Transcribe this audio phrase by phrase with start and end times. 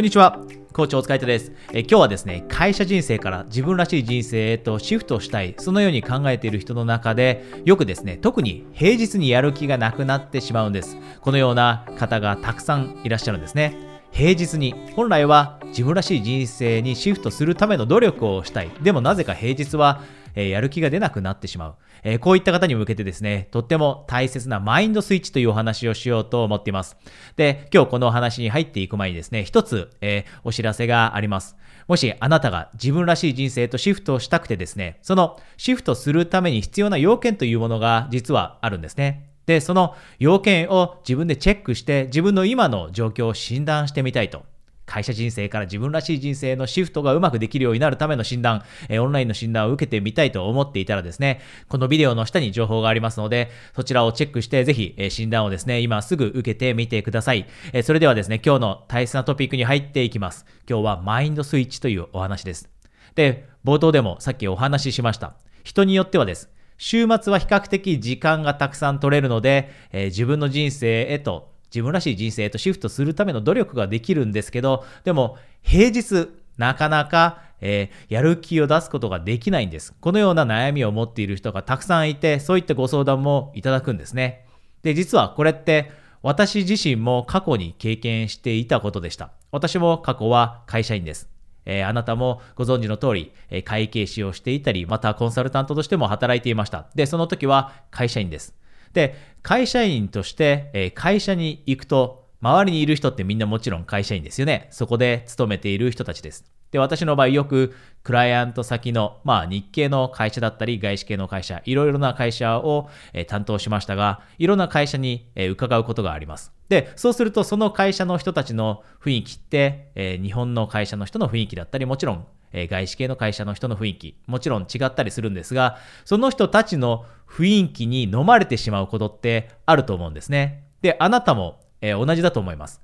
[0.00, 0.40] こんにちは。
[0.72, 1.52] コーチお疲れ様です。
[1.74, 10.96] え今日はですね、会社人生から自分らしい人生へとシフトしたい、そのように考えている人の中で、よくですね、特に平日にやる気がなくなってしまうんです。
[11.20, 13.76] このような方がたくさんいらっしゃるんですね。
[14.10, 18.70] 平日に本来は自分らしい人生にシフトするための努力をしたい。
[18.80, 20.00] でもなぜか平日は
[20.34, 26.96] えー、やる気が出なくなってしまう、えー、こういった方に向けてですね、とっても大切なマインドスイッチというお話をしようと思っています。
[27.36, 31.56] で、今日このお話に入っていく前にですね、一つ、えー、お知らせがあります。
[31.88, 39.30] もしあなたが自分らしい人生とシフトをしたくてですね、そのシフトするために必要な要件というものが実はあるんですね。
[39.46, 44.44] で、その要件を自分でチェックして自分の今の状況を診断してみたいと
[44.90, 57.46] 会社人生から自分らしい人生のシフトがうまくできるようになるための診断、えオンラインの診断を受けてみたいと思っていたらですね、このビデオの下に情報がありますので、そちらをチェックして、ぜひ、え診断をですね、今すぐ受けてみてください。
[57.72, 60.44] えそれではですね、今日の大切なトピックに入っていきます。
[60.68, 62.68] 今日はマインドスイッチというお話です。
[63.14, 65.34] で、冒頭でもさっきお話ししました。
[65.62, 66.50] 人によってはです。
[66.78, 79.94] 週末は比較的時間がたくさん取れるので、えー、自分の人生へと自分らしい人生へとシフトするための努力ができるんですけど、でも平日なかなか、えー、やる気を出すことができないんです。
[80.00, 84.46] このような悩みを持っている人がたくさんいて、そういったご相談もいただくんですね。
[84.82, 85.90] で、実はこれって
[86.22, 89.30] 私自身も過去に経験していたことでした。
[89.52, 91.28] 私も過去は会社員です。
[91.66, 96.86] えー、あなたもご存知の通り、えー、会計士をしていたり、またコンサルタントとしても働いていました。
[96.94, 98.54] で、その時は会社員です。
[98.92, 104.68] で、会社員として、え会社に行くと、周りにいる人ってみんなもちろん会社員ですよね。
[104.70, 106.44] そこで勤めている人たちです。
[106.70, 116.52] で、私の場合よくクライアント先の、まあ日系の会社だったり外資系の会社、いろいろな会社を、え担当しましたが、いろんな会社に、え伺うことがあります。
[116.68, 130.64] で、そうするとその会社の人たちの雰囲気って、え日本の会社の人の雰囲気だったり、もちろんえ外資系の会社の人の雰囲気、もちろん違ったりするんですが、その人たちの雰囲気に飲まれてしまうことってあると思うんですね。
[130.82, 132.82] で、あなたも、え同じだと思います。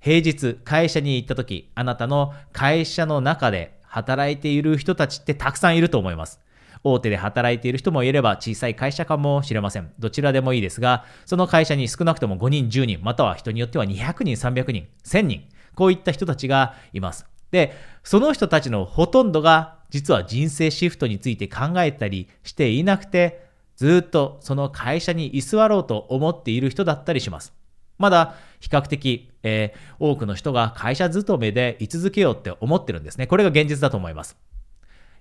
[0.00, 6.40] 平日、会社に行った時、あなたの会社の中で働いている人たちってたくさんいると思います。
[6.82, 9.92] 大手で働いている人もいれば小さい会社かもしれません。
[9.98, 15.44] どちらでもいいですが、その会社に少なくとも5人、10人、または人によっては200人、300人、1000人、
[15.74, 17.29] こういった人たちがいます。
[17.50, 17.72] で、
[18.02, 23.44] その人たちのほとんどが実は人生シフトについて考えたりしていなくて、
[23.76, 27.52] ずっとその会社に居座ろうと思っている人だったりします。
[27.98, 33.26] まだ比較的、えー、多くの人が会社勤めで居続けようって思ってるんですね。
[33.26, 34.36] これが現実だと思います。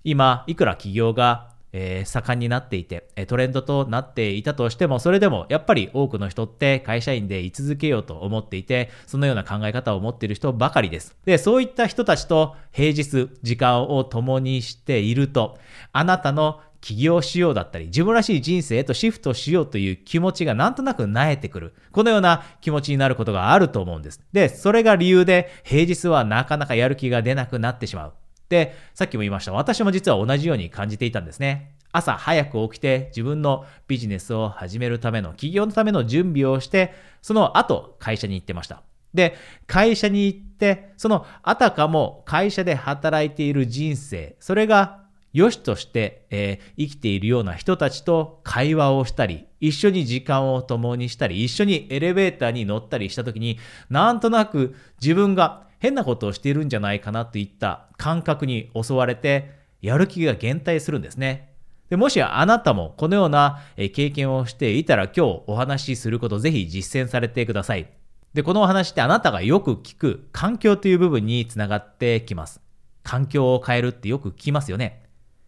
[0.04, 11.16] 今、いくら企業がえー、盛んになっていて、トレンドとなっていたとしても、それでもやっぱり多くの人って会社員で居続けようと思っていて、そのような考え方を持っている人ばかりです。
[11.26, 15.58] で、そういった人たちと平日時間を共にしていると、
[15.92, 21.74] あなたの起業しようだったり、自分らしい人生へとシフトしようという気持ちがなんとなく萎えてくる。
[21.92, 24.22] このような気持ちになることがあると思うんです。
[24.32, 28.14] で、それが理由で平日はなかなかやる気が出なくなってしまう。
[28.50, 29.54] で、さっきも言いました。
[29.54, 31.76] 私も実は同じように感じていたんですね。
[31.92, 38.84] 朝早く起きて自分のビジネスを始めるための、企業のための準備をして、その後会社に行ってました。
[39.14, 45.00] で、会社に行って、そのあたかも会社で働いている人生、それが
[45.34, 59.52] 良しとして、えー、生きているような人たちと会話をしたり、一緒に時間を共にしたり、一緒にエレベーターに乗ったりした時に、なんとなく自分が変なことをしているんじゃないかなといった感覚に襲われて、
[59.82, 61.54] やる気が減退するんですね。
[61.90, 67.90] でもしあなたもこのような経験をしていたら今日お話しすることぜひ実践されてください。
[68.34, 72.62] で、このお話ってあなたがよく聞く環境という部分につながってきます。
[73.02, 75.04] 環境を変えるってよく聞きますよね。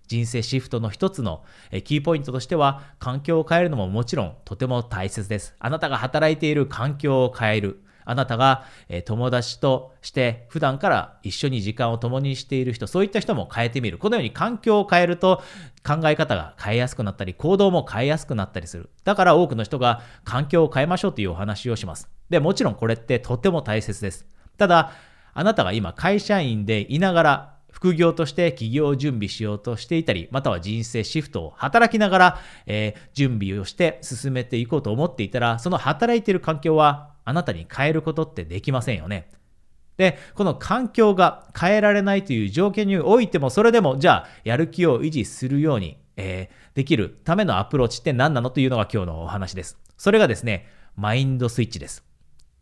[0.08, 1.44] 人生シフトの一つの
[1.86, 5.56] キーポイントとしては環境を変えるのももちろんとても大切です。
[5.59, 7.84] あなたが働いている環境を変える。
[8.06, 13.98] あなたが、え友達として普段から一緒に時間を共にしている人、そういった人も変えてみる。
[13.98, 15.42] このように環境を変えると
[15.86, 18.89] 考え方が変えやすくなったり、行動も変えやすくなったりする。
[19.03, 22.09] だから多くの人が環境を変えましょうというお話をします。
[22.30, 24.25] で、もちろんこれってとても大切です。
[24.57, 24.92] ただ、
[25.33, 39.29] あなたが今会社員でいながら副業として起業準備しようとしていたり、または人生シフトを働きながら、えー、準備をして進めていこうと思っていたら、その働いている環境はあなたに変えることってできませんよね。
[39.97, 49.77] で、この環境が変えられないという条件においても、それでも、じゃあ、やる気を維持するように、えー、できるためのアプローチって何なのというのが今日のお話です。
[49.97, 52.03] それがですね、マインドスイッチです。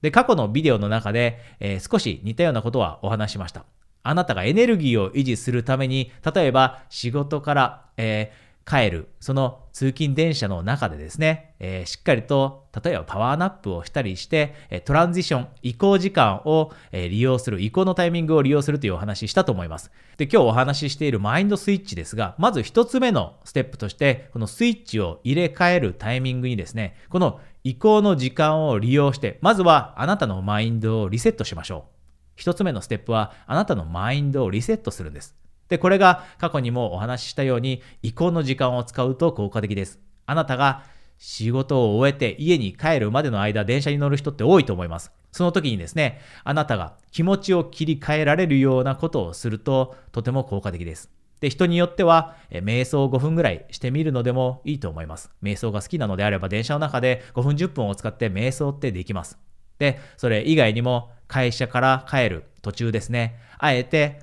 [0.02, 3.66] で、過去のビデオの中で、えー、少し似たようなことはお話しました。
[4.04, 19.92] あなたがエネルギーを維持するために、例えば仕事から、えー帰る、その通勤電車の中でですね、えー、しっかりと、例えばパワーナップをしたりして、トランジション、移行時間を利用する、移行のタイミングを利用するというお話ししたと思います。
[20.18, 31.92] で、今日お話ししているマインドスイッチですが、まず一つ目のステップとして、このスイッチを入れ替えるタイミングにですね、この移行の時間を利用して、まずはあなたのマインドをリセットしましょう。
[32.36, 35.39] 一つ目のステップは、あなたのマインドをリセットするんです。
[35.70, 40.00] で、これが過去にもお話ししたように、移行の時間を使うと効果的です。
[40.26, 40.84] あなたが
[41.18, 45.12] 仕事を終えて家に帰るまでの間、電車に乗る人って多いと思います。
[45.32, 51.12] その時にですね、あなたが気持ちを切り替えられるようなことをすると、とても効果的です。
[51.40, 55.30] で、人によっては、瞑想を5分ぐらいしてみるのでもいいと思います。
[55.44, 59.38] 瞑想が好きなのであれば、電車の中で5分10分を使って瞑想ってできます。
[59.78, 64.22] で、それ以外にも、会社から帰る途中ですね、あえて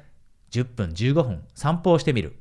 [0.60, 2.36] 10分、15分散歩をしてみる。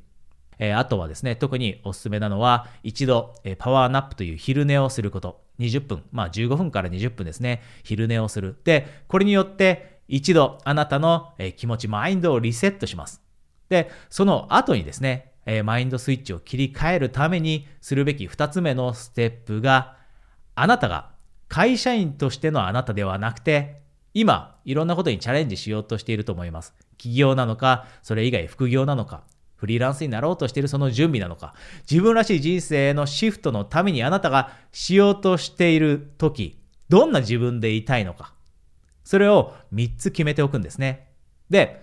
[0.58, 5.44] えー、あとはですね、特におすすめなのは、一度、えー、パワーナップという昼寝をすること。
[5.58, 8.56] 20分、まあ15分から20分ですね、昼寝をする。
[8.64, 13.22] で、これによって、一度あなたの、えー、気持ち、マインドをリセットします。
[13.68, 19.96] で、その後にですね、えマインドスイッチを切り替えるためにするべき2つ目のステップが、
[20.56, 21.12] あなたが
[21.48, 23.85] 会社員としてのあなたではなくて、
[24.18, 26.74] 今、いろんなことにチャレンジしようとしていると思います。
[26.96, 29.24] 起業なのか、それ以外副業なのか、
[29.56, 31.52] フリーランスになろうとしているその準備なのか、
[31.82, 36.58] 自分らしい人生のシフトのためにあなたがしようとしている時、
[36.88, 38.32] どんな自分でいたいのか、
[39.04, 41.10] それを3つ決めておくんですね。
[41.50, 41.82] で、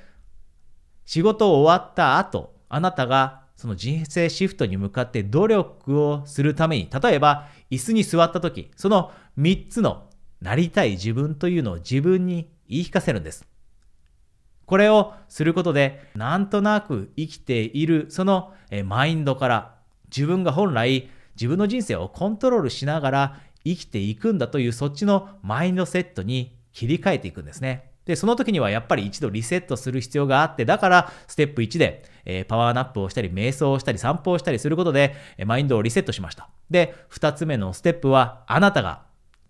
[1.05, 10.09] 仕事終わった後、あなたがその人生シフトに向かって努力をするために、例えば椅子に座った時、その3つの
[10.43, 13.47] なりたい自分というのを自分に言い聞かせるんです。
[14.65, 18.53] これをすることで、なんとなく生きている、その
[18.85, 19.75] マインドから、
[20.15, 27.91] 自分が本来自分の人生をコントロールしながら生きていくんだというそっちのマインドセットに切り替えていくんですね。
[28.05, 36.49] で、その時にはやっぱり一度リセットする必要があって、だからステップ1で、えー、パワーナップをしたり、瞑想をしたり、散歩をしたりすることで、え、マインドをリセットしました。
[36.69, 39.03] で、2つ目のステップは、あなたが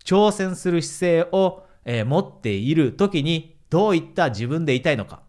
[0.04, 5.22] 挑戦する姿勢を、えー、持っている時にどういった自分でいたいのか。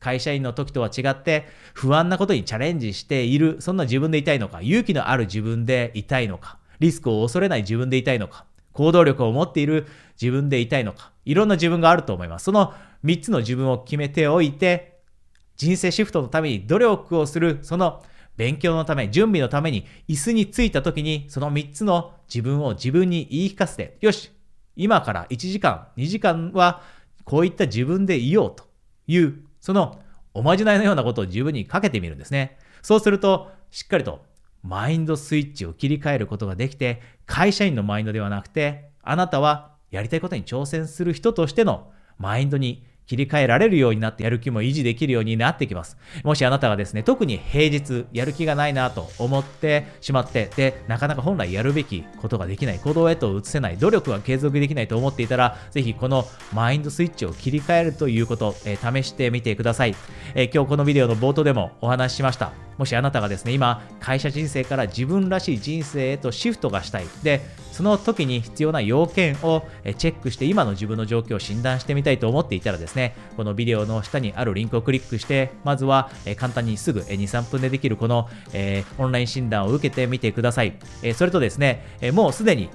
[0.00, 9.86] 会社員の時とは違って不安なことにチャレンジしている、そんな自分でいたいのか、勇気のある自分でいたいのか、リスクを恐れない自分でいたいのか、行動力を持っている
[10.20, 12.46] 自分でいたいのか、いろんな自分があると思います。
[12.46, 12.74] その
[13.04, 14.98] 3つの自分を決めておいて、
[15.56, 18.02] 人生シフトのために努力をする、その
[18.36, 24.30] 勉強のため、準備のために椅子に着いた時に、その3つの自分を自分に言い聞かせて、よし、
[24.76, 26.82] 今から1時間、2時間は
[27.24, 28.64] こういった自分でいようと
[29.06, 30.00] いう、その
[30.34, 32.58] おまじないのようなことを自分にかけてみるんですね。
[32.80, 34.24] そうすると、しっかりと
[34.62, 45.98] マインドスイッチを切り替えることができて、会社員のマインドではなくて、あなたはやりたいことに挑戦する人としてのマインドに切り替えられるようになってやる気も維持できるようになってきます。
[46.24, 56.24] もしあなたがですね、特に平日やる気がないなと思ってしまって、で、なかなか本来やるべきことができない、行動へと移せない、努力が継続できないと思っていたら、ぜひこの
[56.54, 59.94] マインドスイッチを切り替えるということ、えー、試してみてください、
[60.34, 62.52] えー、今日このビデオの冒頭でもお話ししました。
[62.78, 67.04] もしあなたがですね、今、会社人生から自分らしい人生へとシフトがしたい。
[67.22, 69.62] で、その時に必要な要件を
[69.96, 73.01] チェックして今の自分の状況を診断してみたいと思っていたらですね、
[73.36, 78.28] このビデオの下にあるリンクをクリックして、まずは簡単にすぐ2、3分でできるこの
[78.98, 80.74] オンライン診断を受けてみてください。
[81.14, 82.68] それとですね、もうすでに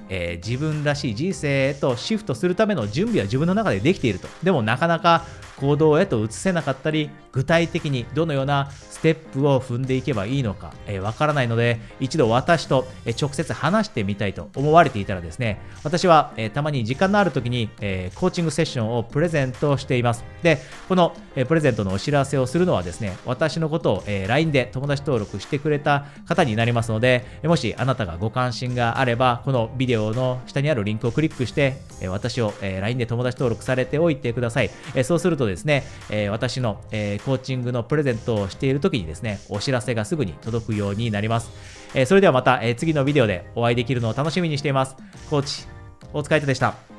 [0.44, 4.28] 自分らしい人生へとシフトするための準備は自分の中でできていると。
[4.42, 5.24] でもなかなか
[5.56, 12.86] 行動へと移せなかったり、具体的にどのようなステップを踏んでいけばいいのかわ、からないので、一度私と、
[13.20, 17.68] 直接話してみたいと思われていたらですね、私は、たまに時間のある時に、
[18.14, 20.07] コーチングセッションをプレゼントしています。
[20.08, 34.70] ますで、この、えプレゼントのお知らせをするのはですね、私のことを、え LINE で友達登録してくれた方になりますので、もしあなたがご関心があれば、このビデオの下にあるリンクをクリックして、え私を、え LINE で友達登録されておいてください。
[34.94, 41.50] えそうするとですね、え私の、えコーチングのプレゼントをしている時にですね、お知らせがすぐに届くようになります。
[41.94, 44.94] えそれではまた、え次のビデオでお会いできるのを楽しみにしています。
[45.28, 45.66] コーチ、
[46.12, 46.97] 大塚海人でした。